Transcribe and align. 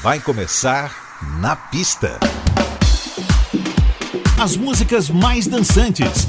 Vai 0.00 0.18
começar 0.20 1.20
na 1.38 1.54
pista. 1.54 2.18
As 4.40 4.56
músicas 4.56 5.08
mais 5.08 5.46
dançantes. 5.46 6.26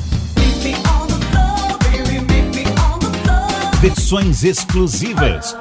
Versões 3.80 4.44
exclusivas. 4.44 5.56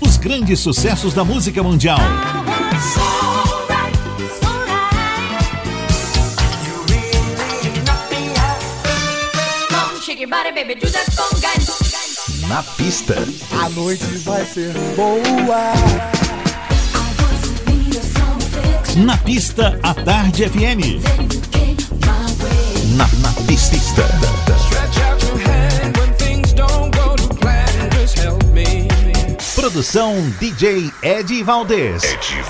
Os 0.00 0.16
grandes 0.16 0.60
sucessos 0.60 1.12
da 1.12 1.24
música 1.24 1.62
mundial. 1.62 1.98
Na 12.48 12.62
pista. 12.62 13.16
A 13.60 13.68
noite 13.70 14.04
vai 14.18 14.44
ser 14.46 14.72
boa. 14.94 15.72
Na 18.96 19.16
pista, 19.18 19.78
a 19.82 19.92
Tarde 19.92 20.48
FM. 20.48 21.02
Na, 22.96 23.08
na 23.18 23.32
pista. 23.46 24.02
Produção 29.56 30.14
DJ 30.38 30.92
Ed 31.02 31.42
Valdez. 31.42 32.04
Ed 32.04 32.42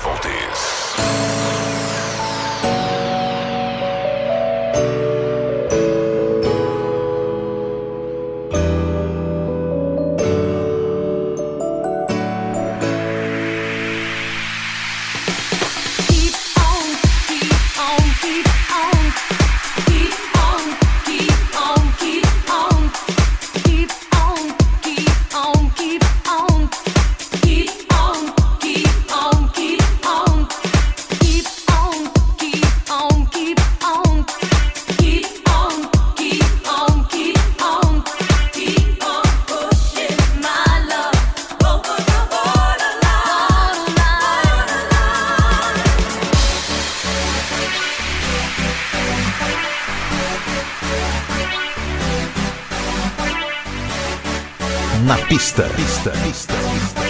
Pista, 55.57 56.11
pista, 56.11 56.53
pista. 56.71 57.01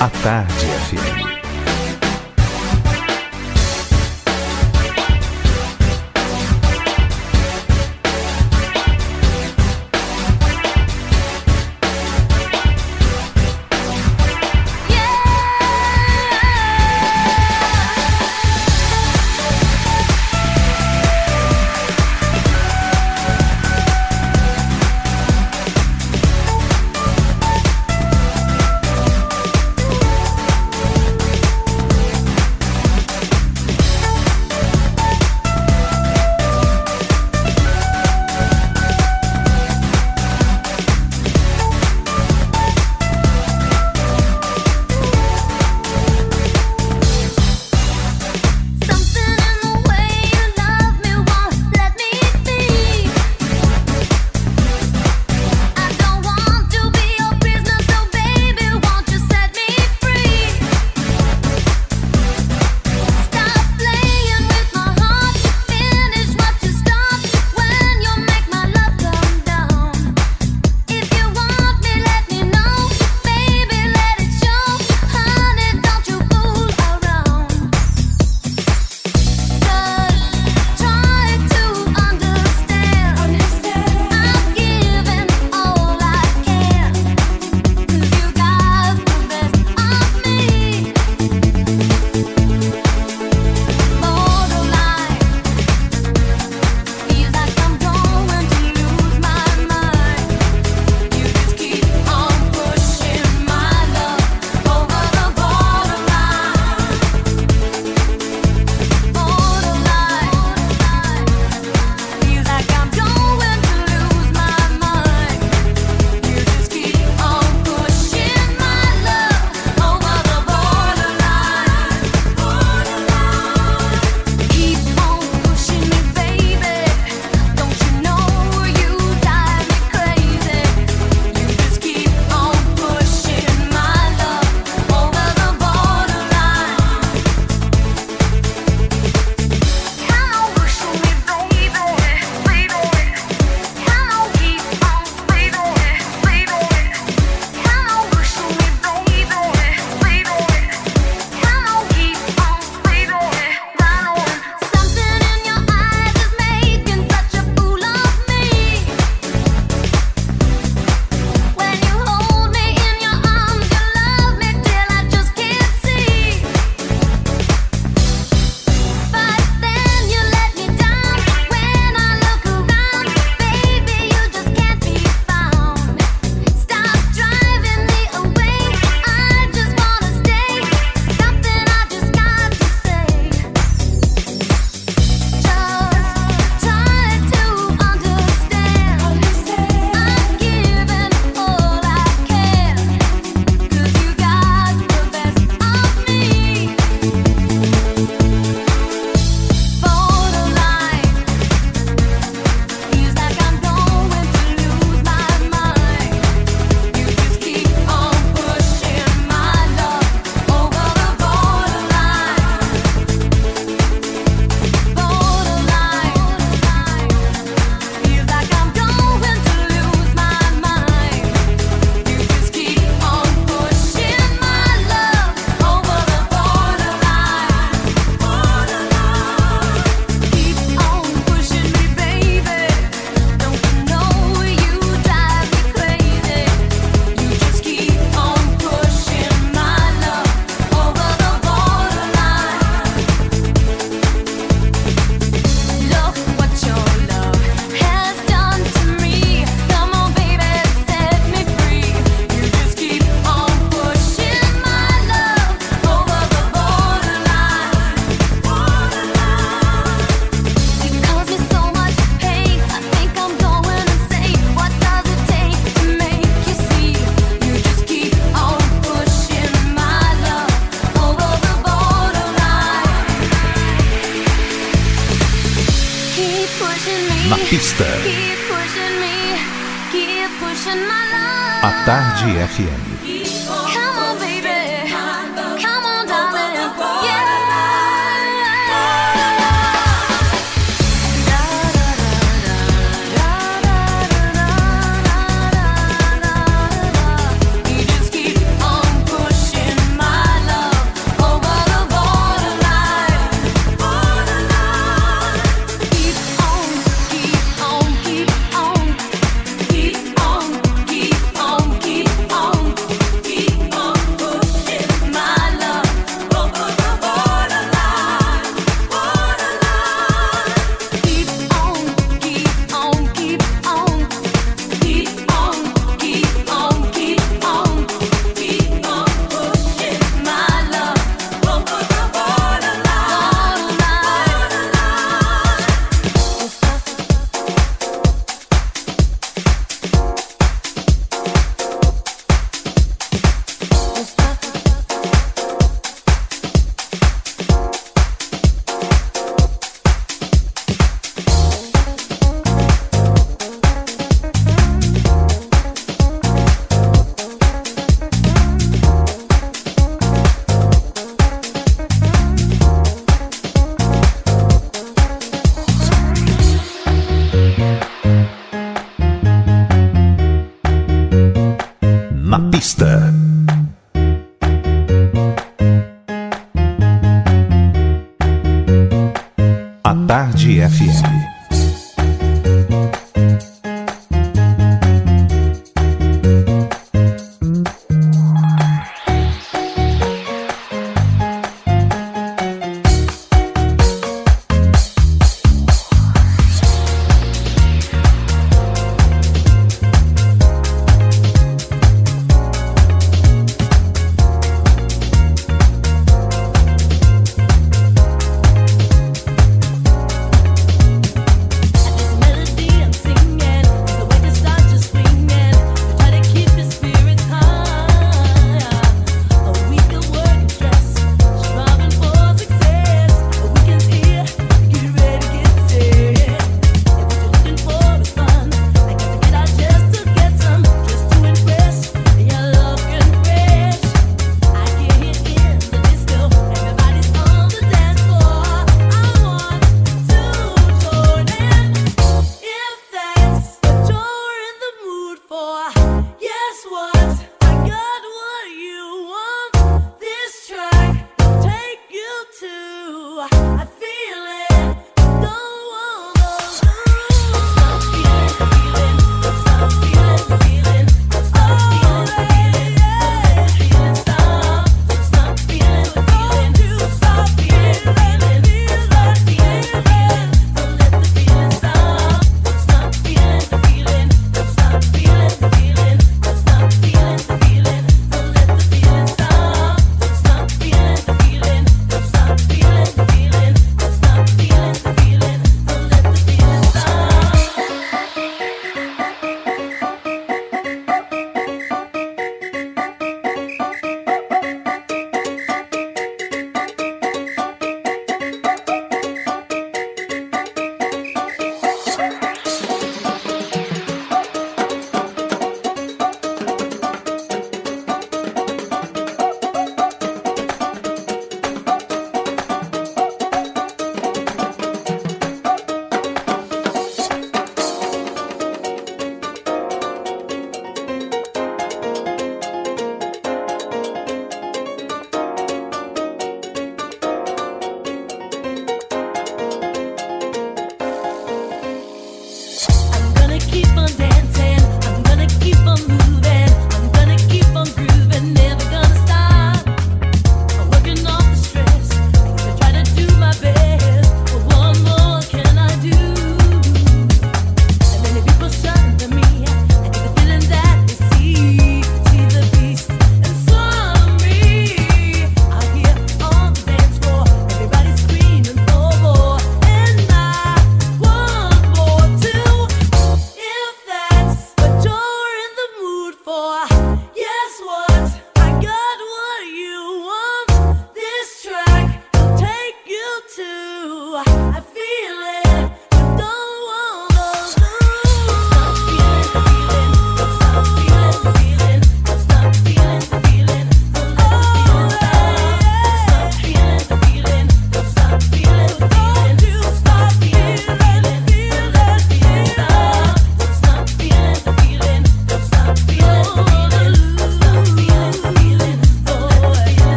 A 0.00 0.08
Tarde 0.22 0.66
FM. 0.86 1.37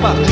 partir. 0.00 0.27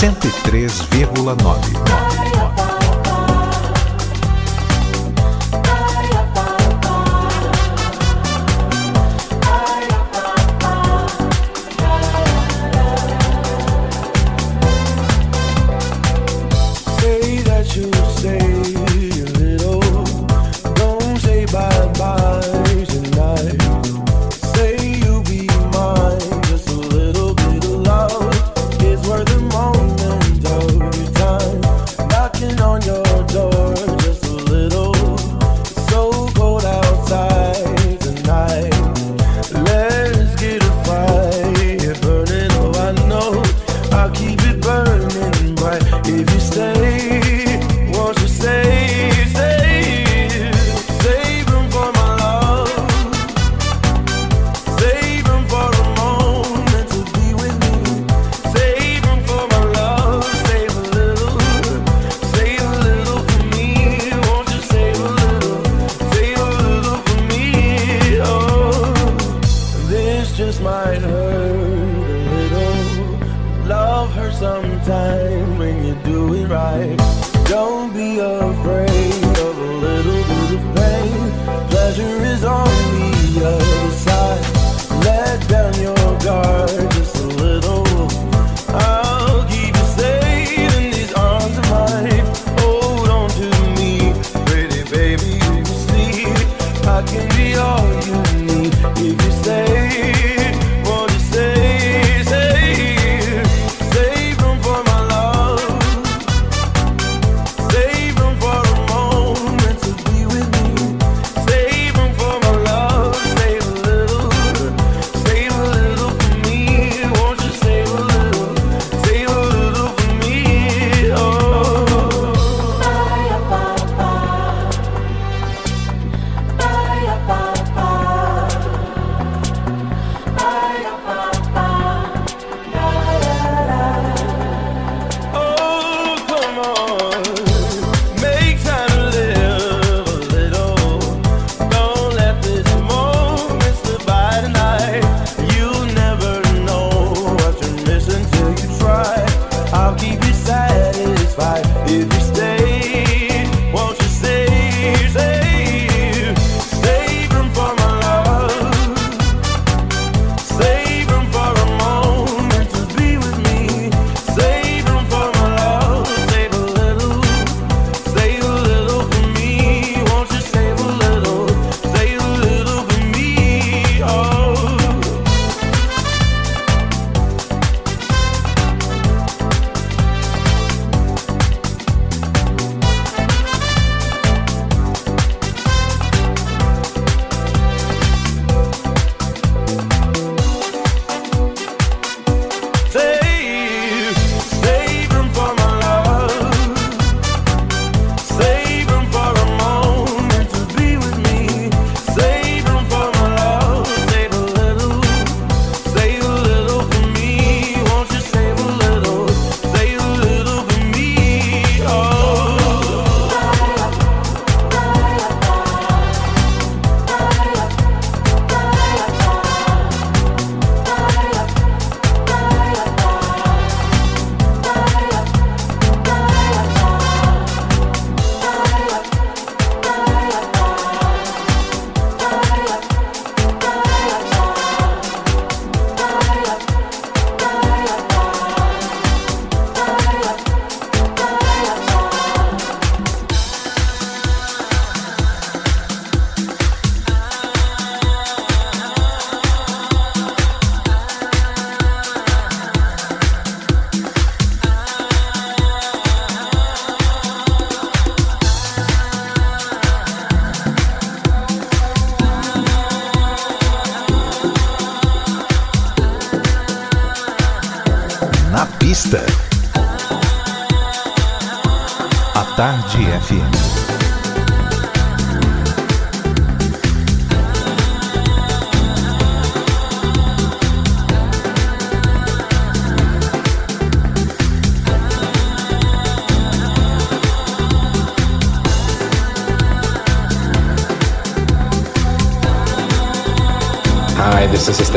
103,9. 0.00 2.39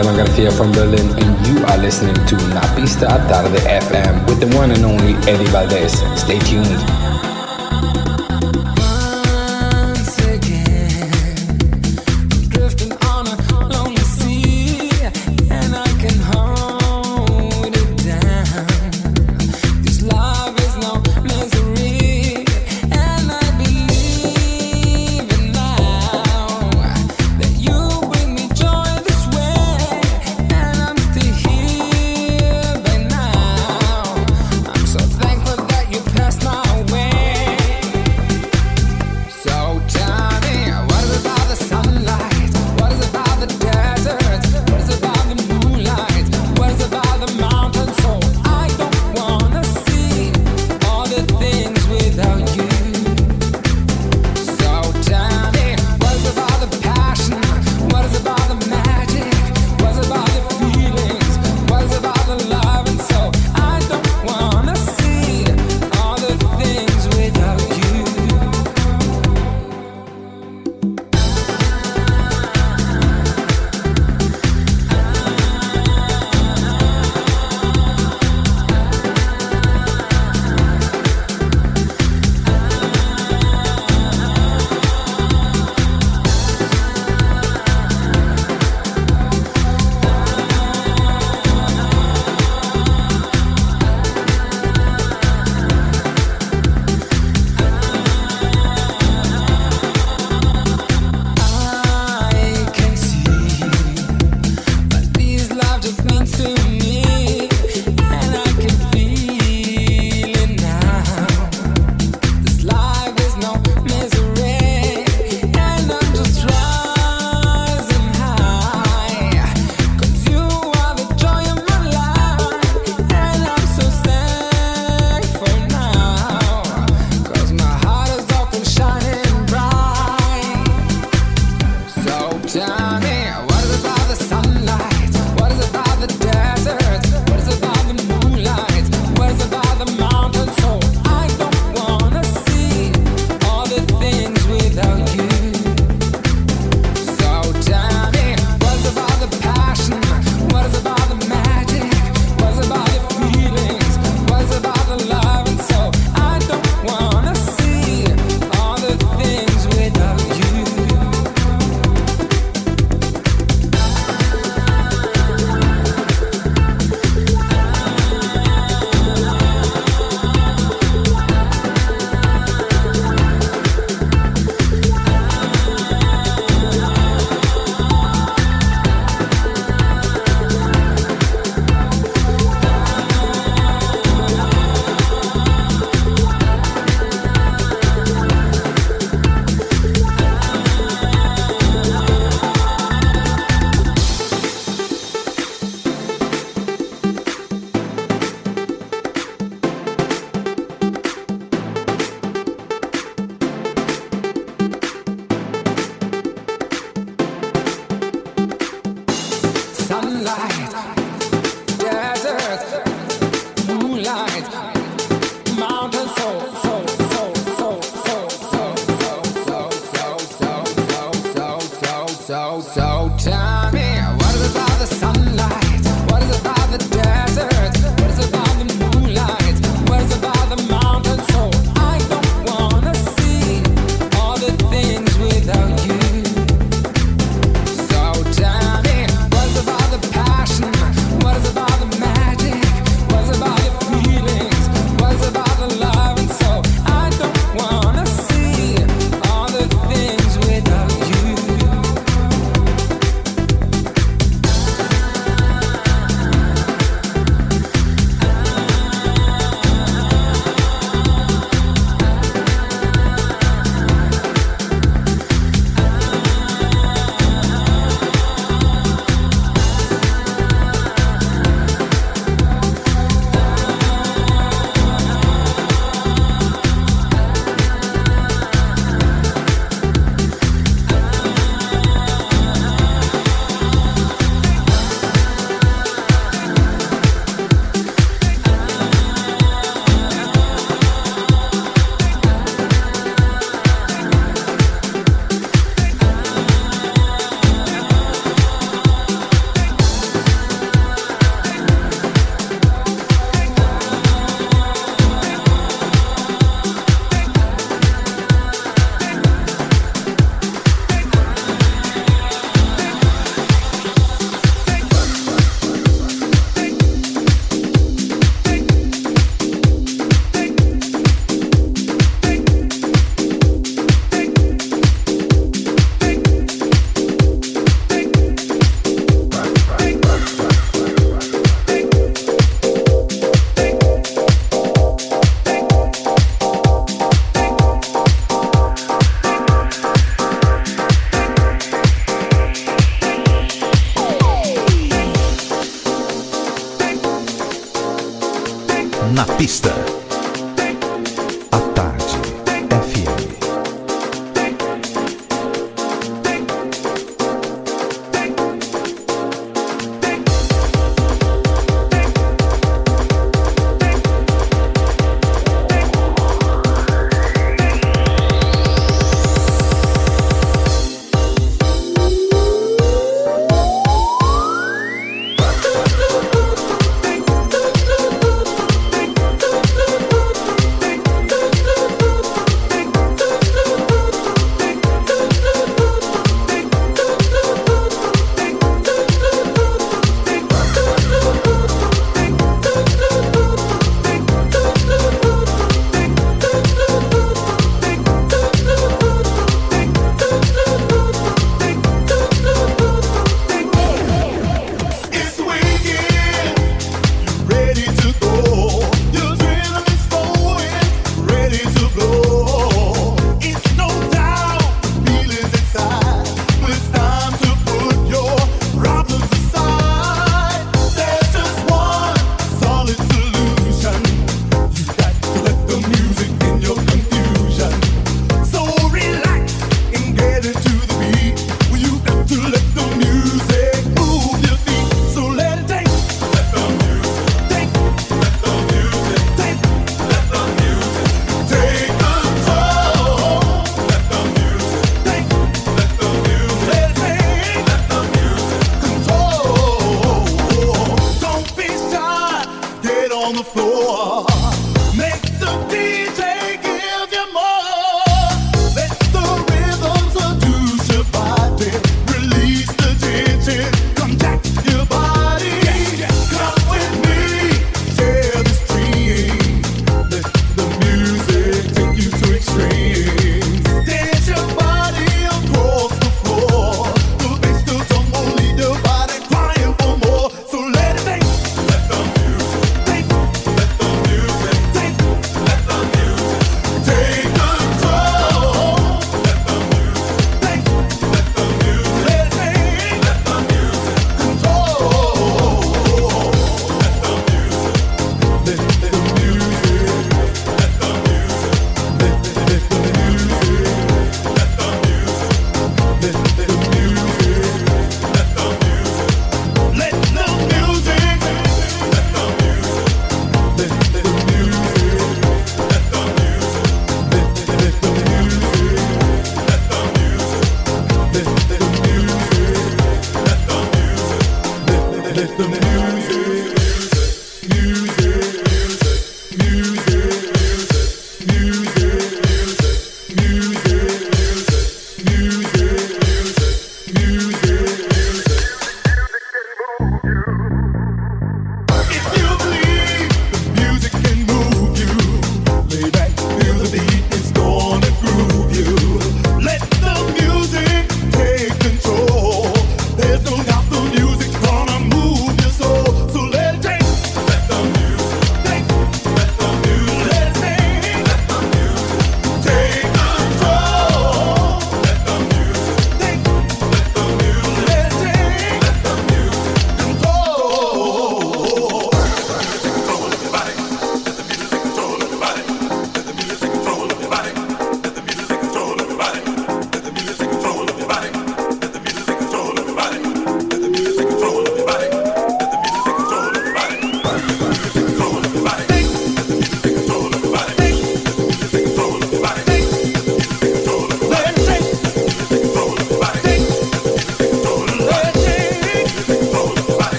Esteban 0.00 0.16
Garcia 0.16 0.50
from 0.50 0.72
Berlin, 0.72 1.10
and 1.18 1.46
you 1.46 1.62
are 1.66 1.76
listening 1.76 2.14
to 2.14 2.34
Napista 2.56 3.06
Tarde 3.28 3.58
FM 3.58 4.26
with 4.26 4.40
the 4.40 4.56
one 4.56 4.70
and 4.70 4.82
only 4.82 5.12
Eddie 5.28 5.44
Valdez. 5.50 5.92
Stay 6.18 6.38
tuned. 6.38 6.99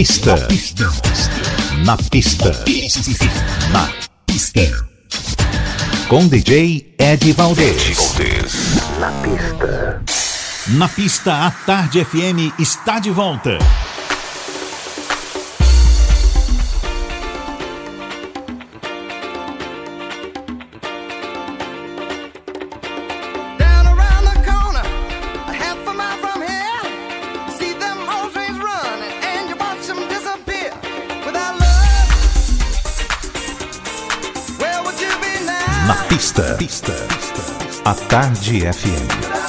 Pista. 0.00 0.34
Na 0.34 0.46
pista. 0.46 0.90
Na 1.84 1.96
pista. 1.98 2.50
Na 3.70 3.92
pista. 4.24 4.60
Com 6.08 6.26
DJ 6.26 6.94
Ed 6.98 7.32
Valdez. 7.34 8.16
Na 8.98 9.12
pista. 9.20 10.02
Na 10.68 10.88
pista, 10.88 11.46
a 11.46 11.50
Tarde 11.50 12.02
FM 12.02 12.50
está 12.58 12.98
de 12.98 13.10
volta. 13.10 13.58
Pista. 35.94 36.54
Pista. 36.56 36.92
A 37.84 37.94
Tarde 37.94 38.66
FM. 38.66 39.39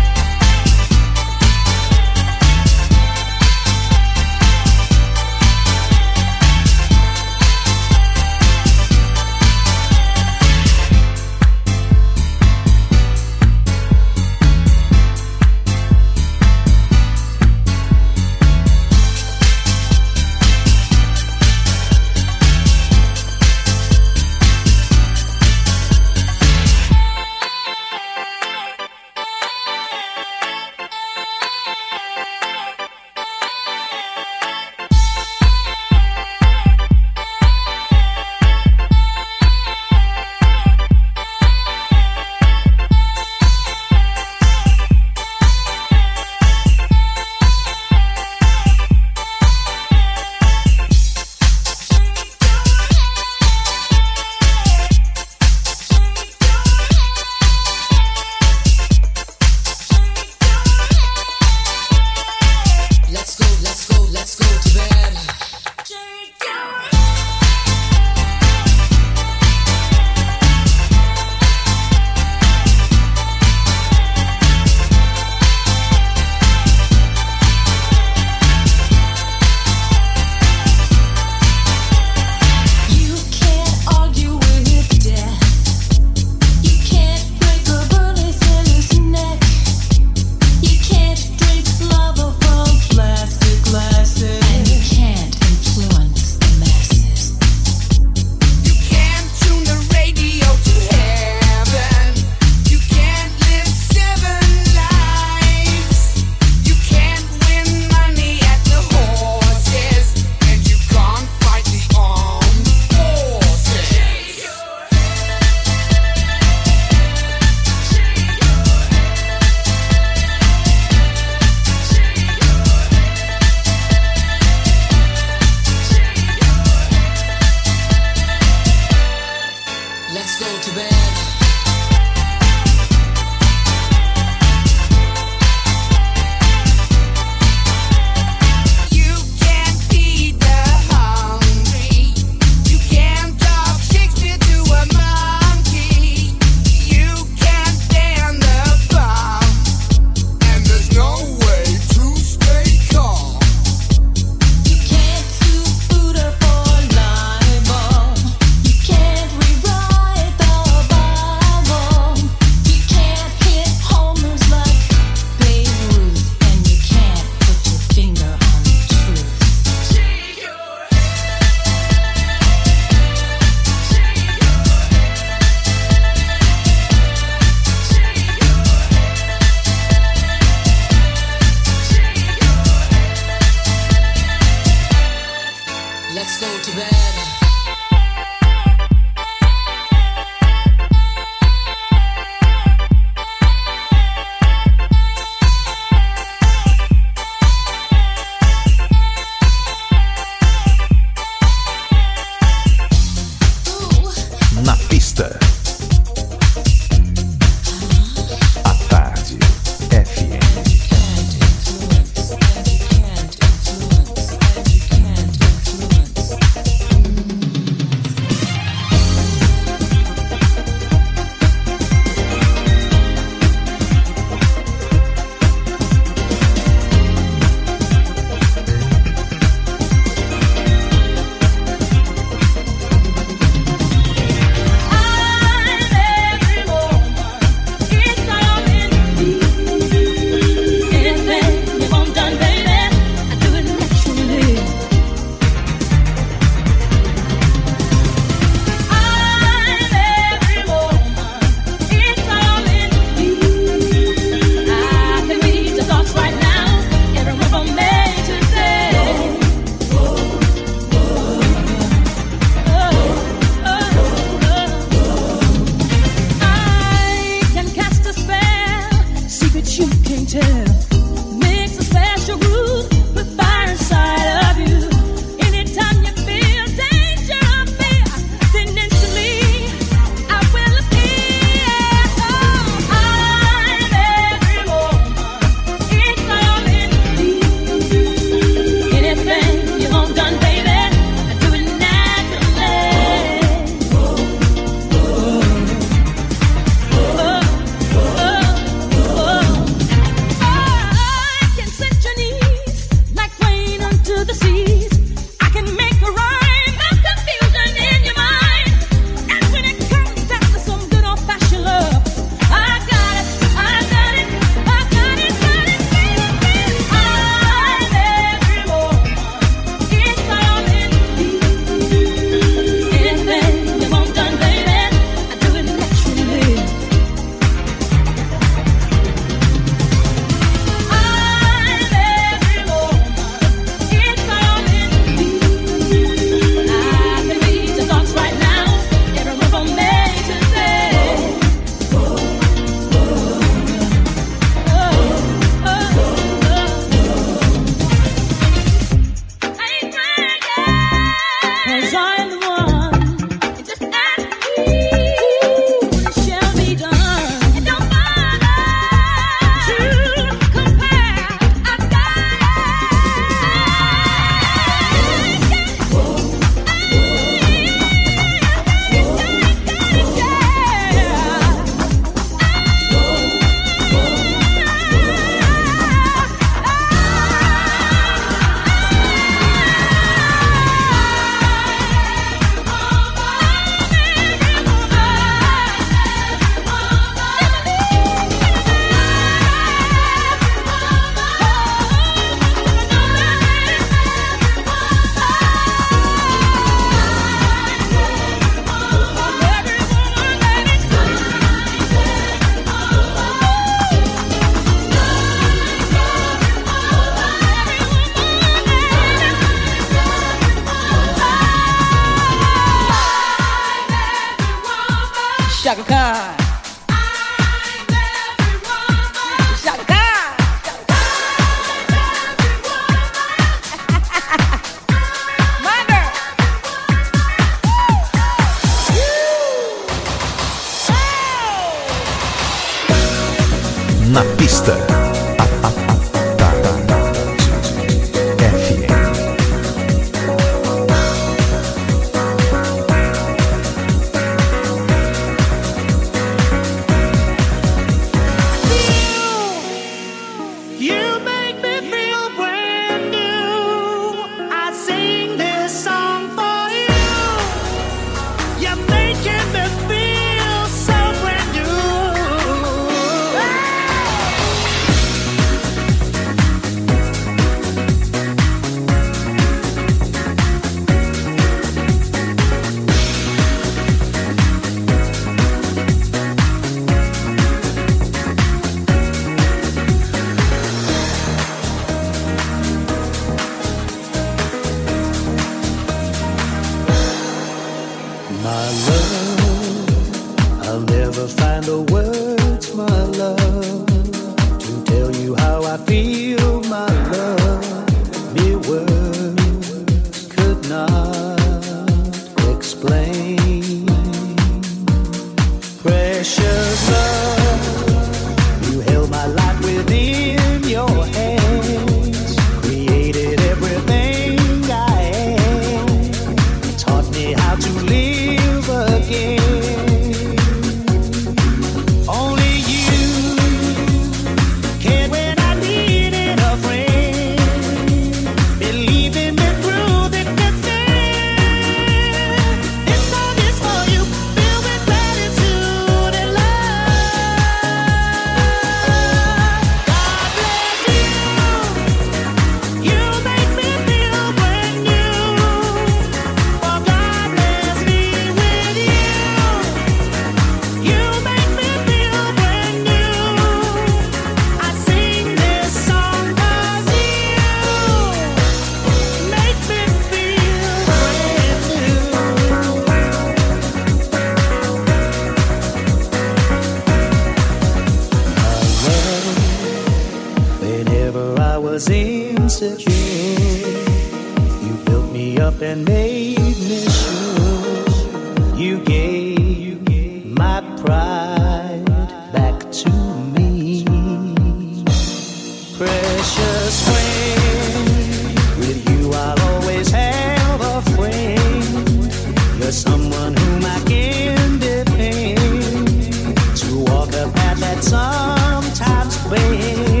That 597.61 597.83
sometimes 597.83 599.17
bends. 599.29 600.00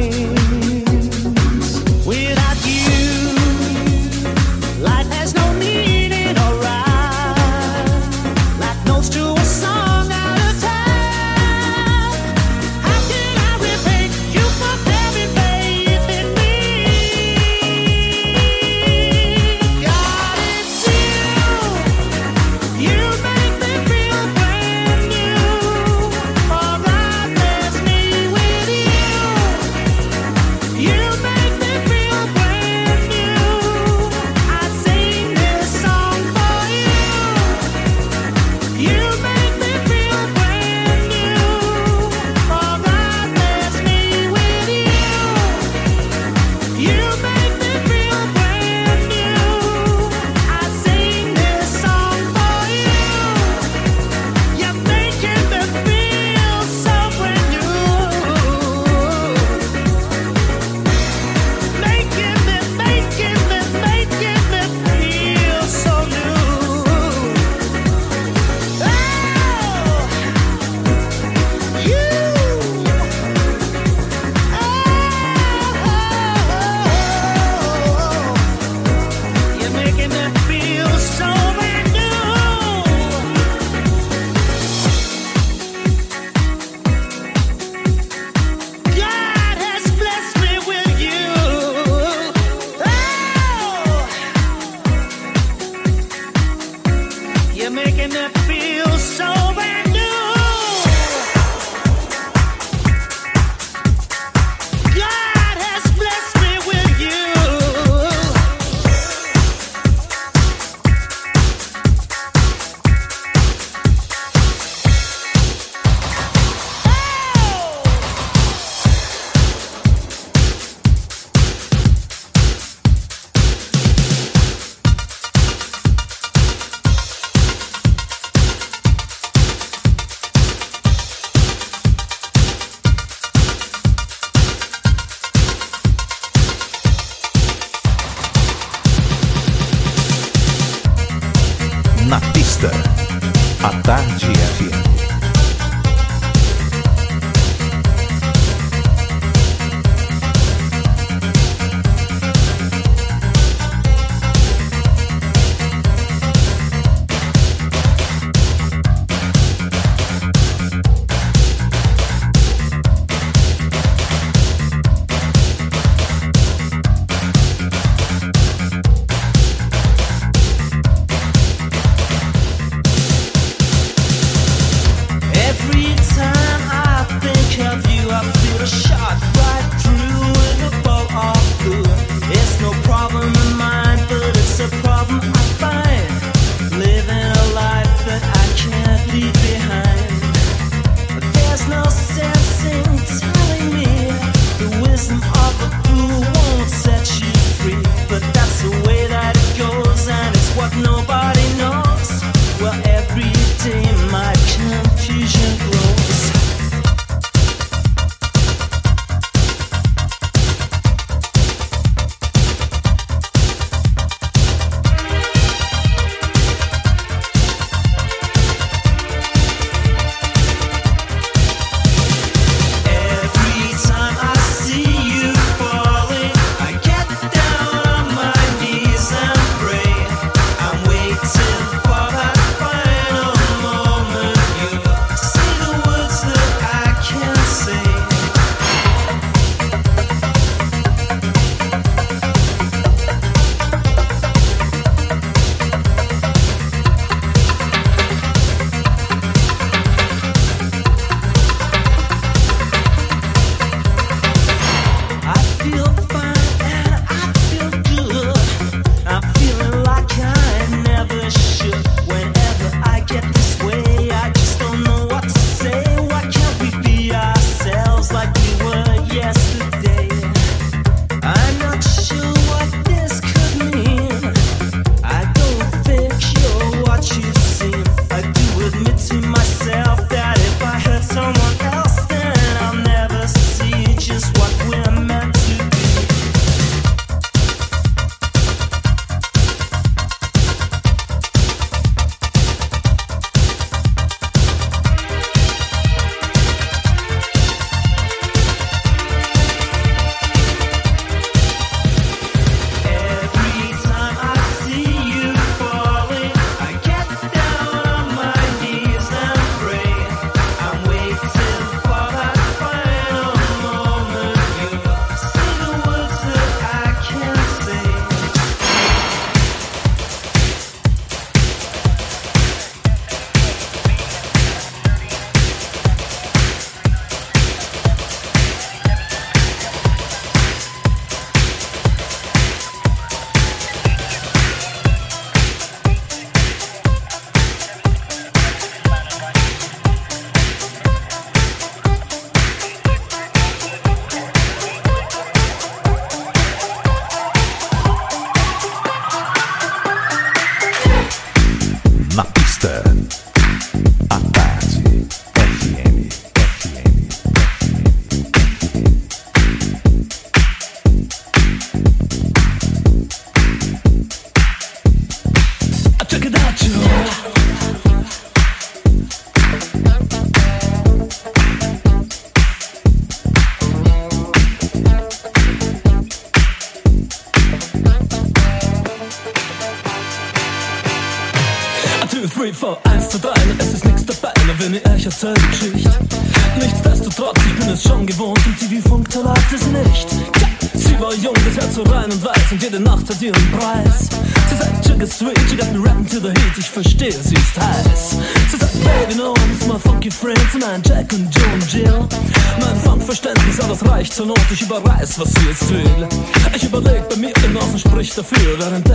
ich 404.53 404.61
überreiß, 404.63 405.19
was 405.19 405.33
sie 405.33 405.47
jetzt 405.47 405.69
will. 405.69 406.07
Ich 406.55 406.63
überleg 406.63 407.07
bei 407.09 407.15
mir 407.15 407.33
im 407.45 407.57
Außen 407.57 407.79
spricht 407.79 408.17
dafür, 408.17 408.59
während 408.59 408.87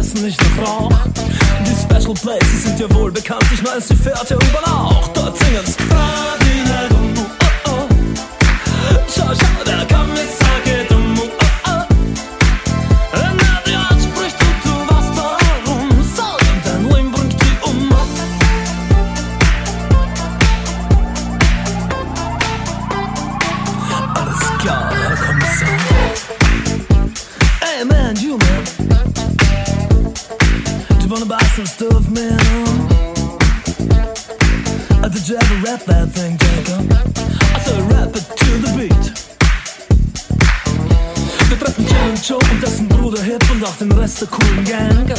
Messe 44.07 44.25
coolen 44.29 44.65
Gang. 44.65 45.13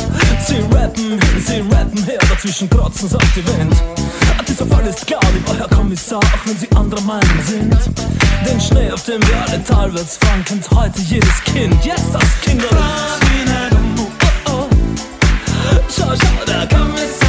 Sie 0.48 0.62
rappen, 0.74 1.20
sie 1.46 1.60
rappen 1.60 2.06
her, 2.06 2.20
dazwischen 2.30 2.70
kratzen 2.70 3.10
sie 3.10 3.18
auf 3.18 3.34
die 3.36 3.46
Wind. 3.46 3.76
Ah, 4.38 4.42
dieser 4.48 4.66
Fall 4.66 4.88
ist 4.88 5.06
klar, 5.06 5.20
lieber 5.34 5.58
Herr 5.58 5.68
Kommissar, 5.68 6.20
auch 6.20 6.46
wenn 6.46 6.58
Sie 6.58 6.70
anderer 6.74 7.02
Meinung 7.02 7.44
sind. 7.46 7.78
Den 8.48 8.62
Schnee, 8.62 8.90
auf 8.90 9.04
dem 9.04 9.22
wir 9.28 9.36
alle 9.46 9.62
talwärts 9.62 10.16
fahren, 10.16 10.42
kennt 10.46 10.72
heute 10.72 11.02
jedes 11.02 11.44
Kind. 11.44 11.74
Jetzt 11.84 11.98
yes, 11.98 12.12
das 12.14 12.42
Kinderland. 12.42 12.80
Oh, 13.98 14.52
oh. 14.52 14.70
Schau, 15.90 16.14
schau, 16.16 16.46
der 16.46 16.66
Kommissar. 16.70 17.27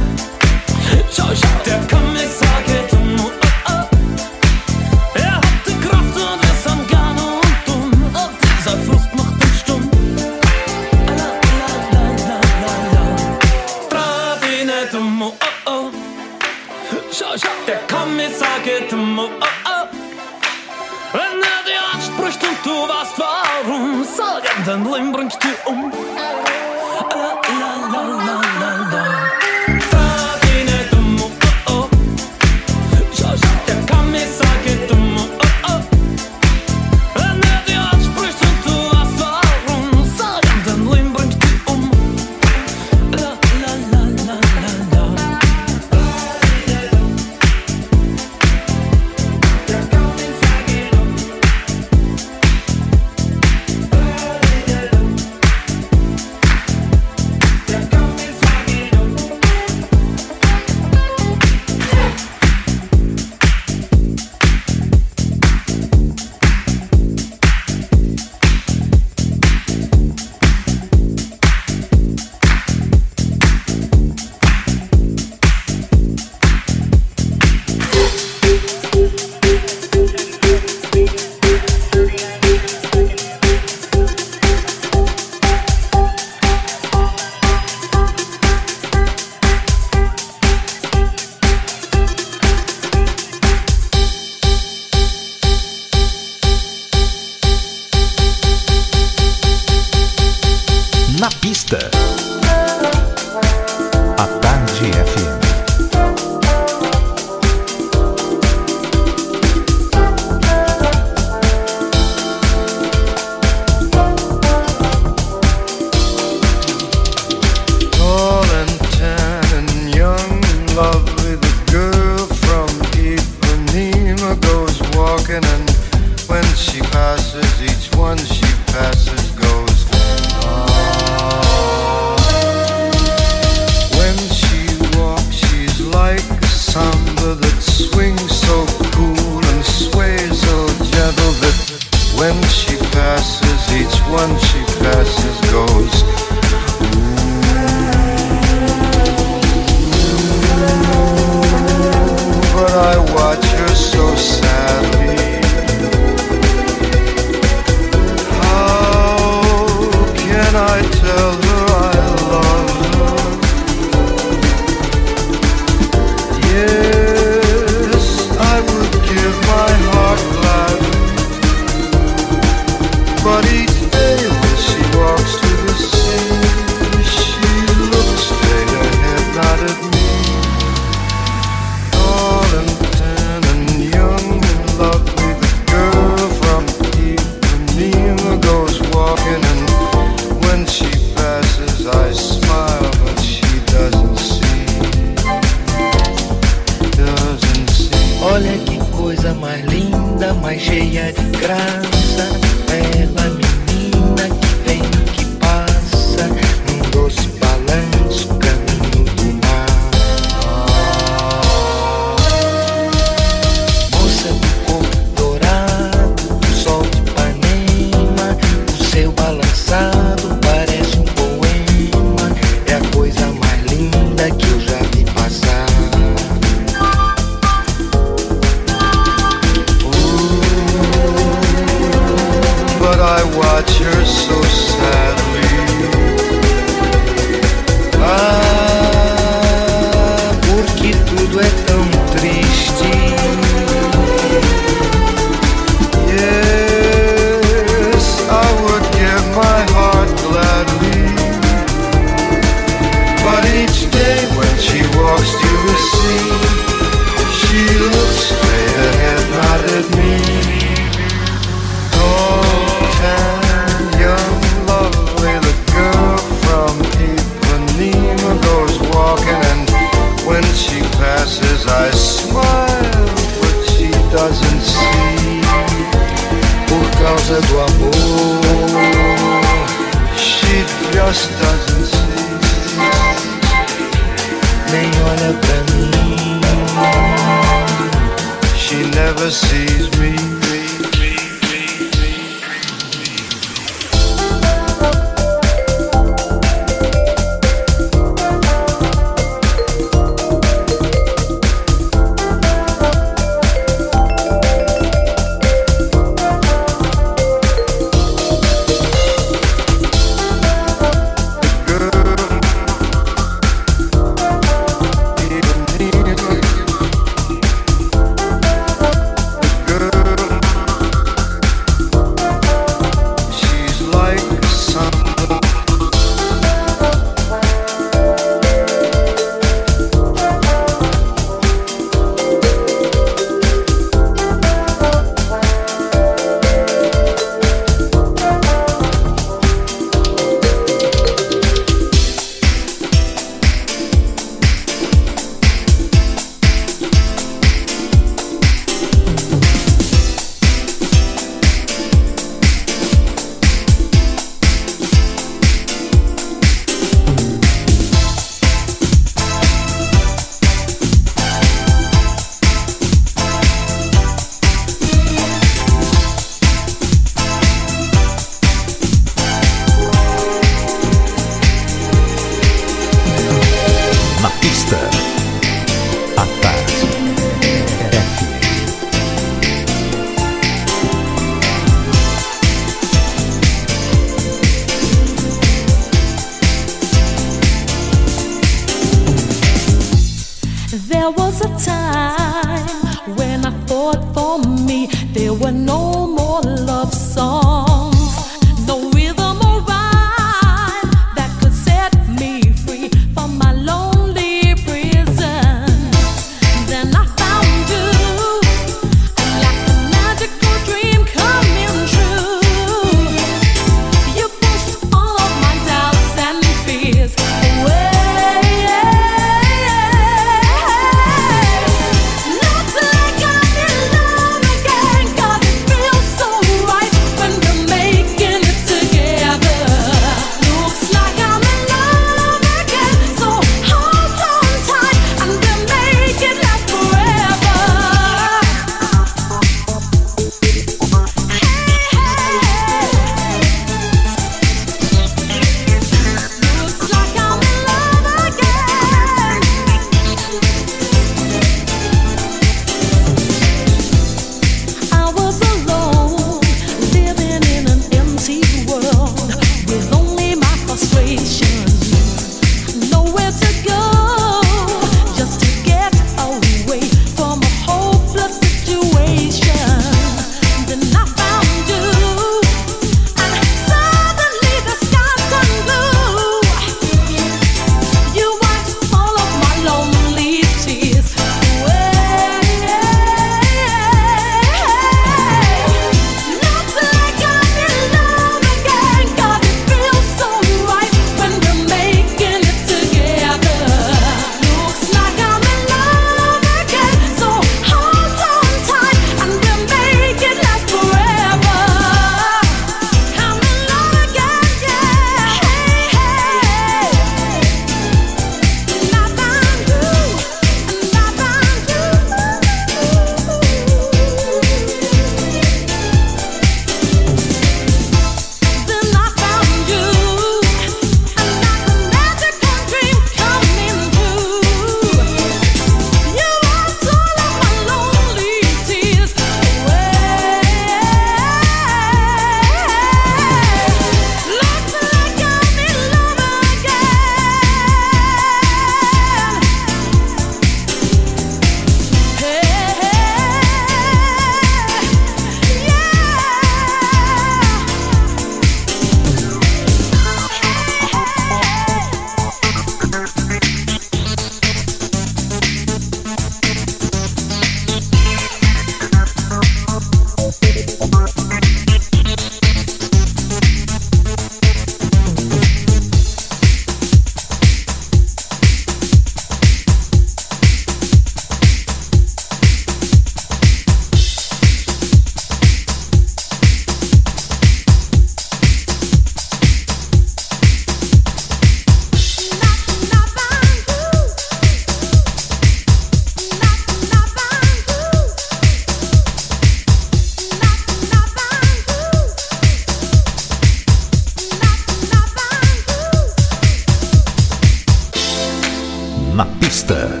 na 599.18 599.24
pista. 599.24 600.00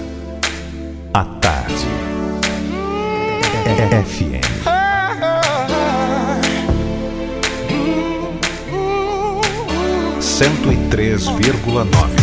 À 1.12 1.24
tarde. 1.24 1.88
FM. 3.90 4.40
cento 10.20 10.72
e 10.72 10.76
três 10.88 11.26
vírgula 11.26 11.84
nove 11.84 12.17